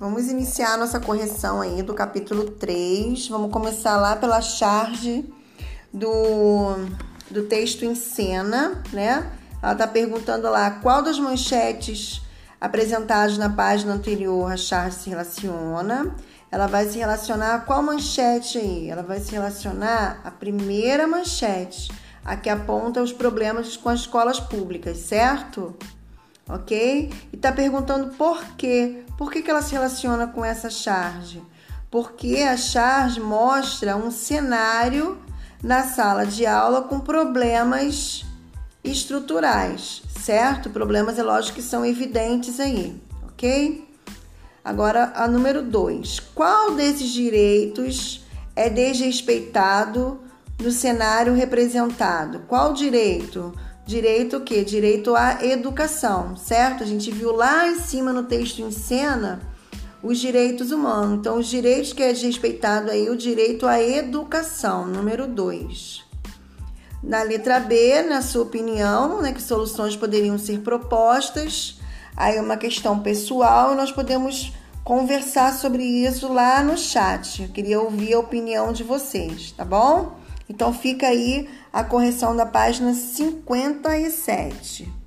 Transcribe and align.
Vamos 0.00 0.30
iniciar 0.30 0.78
nossa 0.78 0.98
correção 0.98 1.60
aí 1.60 1.82
do 1.82 1.92
capítulo 1.92 2.52
3. 2.52 3.28
Vamos 3.28 3.52
começar 3.52 3.98
lá 3.98 4.16
pela 4.16 4.40
charge 4.40 5.30
do, 5.92 6.74
do 7.30 7.42
texto 7.42 7.84
em 7.84 7.94
cena, 7.94 8.82
né? 8.94 9.30
Ela 9.62 9.72
está 9.72 9.86
perguntando 9.86 10.48
lá 10.48 10.70
qual 10.70 11.02
das 11.02 11.18
manchetes 11.18 12.22
apresentadas 12.58 13.36
na 13.36 13.50
página 13.50 13.92
anterior 13.92 14.50
a 14.50 14.56
charge 14.56 14.96
se 14.96 15.10
relaciona. 15.10 16.16
Ela 16.50 16.66
vai 16.66 16.86
se 16.86 16.96
relacionar 16.96 17.56
a 17.56 17.60
qual 17.60 17.82
manchete 17.82 18.56
aí? 18.56 18.88
Ela 18.88 19.02
vai 19.02 19.20
se 19.20 19.32
relacionar 19.32 20.22
a 20.24 20.30
primeira 20.30 21.06
manchete, 21.06 21.92
a 22.24 22.38
que 22.38 22.48
aponta 22.48 23.02
os 23.02 23.12
problemas 23.12 23.76
com 23.76 23.90
as 23.90 24.00
escolas 24.00 24.40
públicas, 24.40 24.96
certo? 24.96 25.76
Ok? 26.54 27.10
E 27.32 27.36
está 27.36 27.52
perguntando 27.52 28.14
por 28.14 28.42
quê. 28.56 29.04
Por 29.16 29.30
que, 29.30 29.42
que 29.42 29.50
ela 29.50 29.62
se 29.62 29.72
relaciona 29.72 30.26
com 30.26 30.44
essa 30.44 30.70
charge? 30.70 31.42
Porque 31.90 32.36
a 32.36 32.56
charge 32.56 33.20
mostra 33.20 33.96
um 33.96 34.10
cenário 34.10 35.18
na 35.62 35.82
sala 35.82 36.24
de 36.24 36.46
aula 36.46 36.82
com 36.82 37.00
problemas 37.00 38.24
estruturais, 38.82 40.02
certo? 40.18 40.70
Problemas, 40.70 41.18
é 41.18 41.22
lógico 41.22 41.56
que 41.56 41.62
são 41.62 41.84
evidentes 41.84 42.58
aí, 42.58 43.00
ok? 43.28 43.86
Agora, 44.64 45.12
a 45.14 45.26
número 45.26 45.62
2. 45.62 46.20
Qual 46.34 46.74
desses 46.74 47.10
direitos 47.10 48.24
é 48.54 48.68
desrespeitado 48.68 50.20
no 50.60 50.70
cenário 50.70 51.34
representado? 51.34 52.40
Qual 52.46 52.72
direito? 52.72 53.54
Direito 53.86 54.36
o 54.36 54.40
quê? 54.42 54.62
Direito 54.62 55.14
à 55.16 55.44
educação, 55.44 56.36
certo? 56.36 56.82
A 56.82 56.86
gente 56.86 57.10
viu 57.10 57.32
lá 57.32 57.68
em 57.68 57.80
cima 57.80 58.12
no 58.12 58.24
texto 58.24 58.60
em 58.60 58.70
cena 58.70 59.40
os 60.02 60.18
direitos 60.18 60.70
humanos. 60.70 61.18
Então, 61.18 61.38
os 61.38 61.46
direitos 61.46 61.92
que 61.92 62.02
é 62.02 62.12
desrespeitado 62.12 62.90
aí, 62.90 63.10
o 63.10 63.16
direito 63.16 63.66
à 63.66 63.80
educação, 63.82 64.86
número 64.86 65.26
2. 65.26 66.04
Na 67.02 67.22
letra 67.22 67.58
B, 67.58 68.02
na 68.02 68.22
sua 68.22 68.42
opinião, 68.42 69.22
né, 69.22 69.32
que 69.32 69.42
soluções 69.42 69.96
poderiam 69.96 70.38
ser 70.38 70.60
propostas? 70.60 71.78
Aí 72.16 72.38
uma 72.38 72.56
questão 72.56 73.00
pessoal, 73.00 73.74
nós 73.74 73.90
podemos 73.90 74.52
conversar 74.84 75.54
sobre 75.54 75.82
isso 75.82 76.32
lá 76.32 76.62
no 76.62 76.76
chat. 76.76 77.42
Eu 77.42 77.48
queria 77.48 77.80
ouvir 77.80 78.14
a 78.14 78.18
opinião 78.18 78.72
de 78.72 78.82
vocês, 78.82 79.52
tá 79.52 79.64
bom? 79.64 80.18
Então 80.50 80.74
fica 80.74 81.06
aí 81.06 81.48
a 81.72 81.84
correção 81.84 82.34
da 82.34 82.44
página 82.44 82.92
57. 82.92 84.99